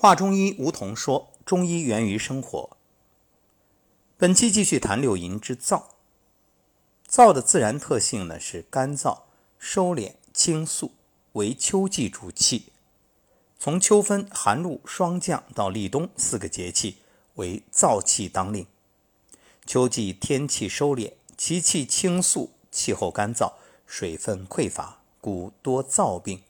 [0.00, 2.76] 华中医吴桐说：“中医源于生活。”
[4.16, 5.86] 本期继续谈六淫之燥。
[7.10, 9.22] 燥的自然特性呢是干燥、
[9.58, 10.92] 收敛、清肃，
[11.32, 12.66] 为秋季主气。
[13.58, 16.98] 从秋分、寒露、霜降到立冬四个节气
[17.34, 18.68] 为燥气当令。
[19.66, 23.54] 秋季天气收敛，其气清肃，气候干燥，
[23.84, 26.44] 水分匮乏，故多燥病。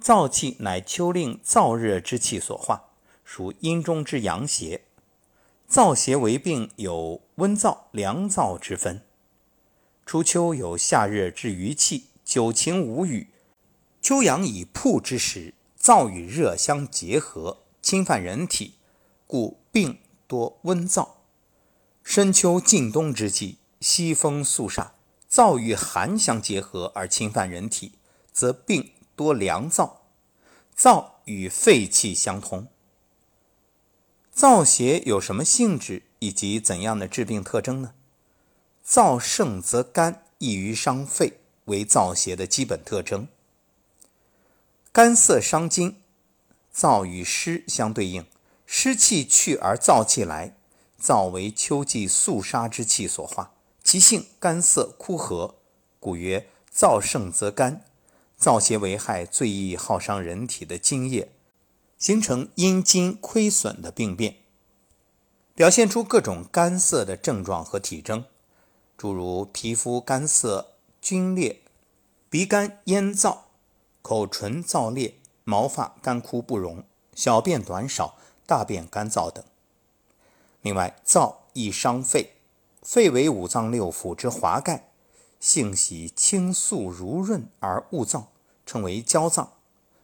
[0.00, 2.84] 燥气乃秋令燥热之气所化，
[3.22, 4.84] 属阴中之阳邪。
[5.68, 9.02] 燥邪为病，有温燥、凉燥之分。
[10.06, 13.28] 初秋有夏热之余气，久晴无雨，
[14.00, 18.76] 秋阳已曝之时，燥与热相结合，侵犯人体，
[19.26, 21.08] 故病多温燥。
[22.02, 24.94] 深秋近冬之际，西风肃杀，
[25.30, 27.92] 燥与寒相结合而侵犯人体，
[28.32, 28.92] 则病。
[29.16, 29.96] 多凉燥，
[30.80, 32.66] 燥与肺气相通。
[34.34, 37.92] 燥邪有什么性质以及怎样的致病特征呢？
[38.82, 43.28] 燥盛则干，易于伤肺，为燥邪的基本特征。
[44.90, 46.00] 干涩伤津，
[46.74, 48.24] 燥与湿相对应，
[48.64, 50.56] 湿气去而燥气来，
[50.98, 53.52] 燥为秋季肃杀之气所化，
[53.84, 55.56] 其性干涩枯涸，
[55.98, 57.84] 故曰燥盛则干。
[58.40, 61.30] 燥邪为害，最易耗伤人体的津液，
[61.98, 64.36] 形成阴津亏损的病变，
[65.54, 68.24] 表现出各种干涩的症状和体征，
[68.96, 71.60] 诸如皮肤干涩、皲裂、
[72.30, 73.40] 鼻干咽燥、
[74.00, 78.16] 口唇燥裂、毛发干枯不荣、小便短少、
[78.46, 79.44] 大便干燥等。
[80.62, 82.36] 另外，燥易伤肺，
[82.80, 84.89] 肺为五脏六腑之华盖。
[85.40, 88.26] 性喜清肃如润而恶燥，
[88.66, 89.48] 称为焦燥。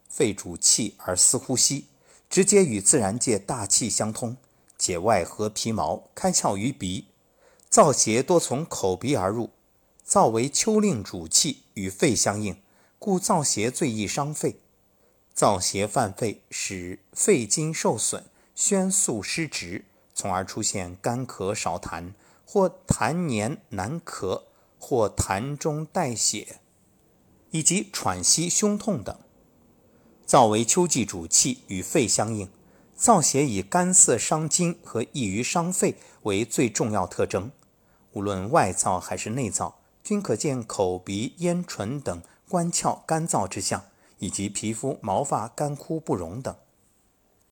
[0.09, 1.89] 肺主气而司呼吸，
[2.31, 4.39] 直接与自然界大气相通，
[4.79, 7.09] 解外合皮毛，开窍于鼻。
[7.71, 9.51] 燥邪多从口鼻而入，
[10.09, 12.63] 燥为秋令主气，与肺相应，
[12.99, 14.61] 故燥邪最易伤肺。
[15.37, 18.25] 燥邪犯肺，使肺经受损，
[18.55, 19.85] 宣肃失职，
[20.15, 22.15] 从而出现干咳少痰，
[22.47, 24.45] 或痰黏难咳。
[24.89, 26.61] 或痰中带血，
[27.51, 29.19] 以及喘息、胸痛等。
[30.25, 32.49] 燥为秋季主气，与肺相应。
[32.97, 37.51] 燥邪以干涩伤津和易于伤肺为最重要特征。
[38.13, 39.75] 无论外燥还是内燥，
[40.05, 43.83] 均可见口鼻咽唇等关窍干燥之象，
[44.19, 46.55] 以及皮肤毛发干枯不荣等。